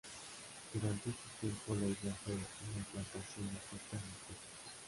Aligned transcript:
Durante 0.73 1.11
este 1.11 1.29
tiempo 1.41 1.75
la 1.75 1.85
isla 1.85 2.15
fue 2.25 2.33
una 2.33 2.83
plantación 2.91 3.47
de 3.53 3.59
frutas 3.61 4.01
y 4.01 4.33
especies. 4.33 4.71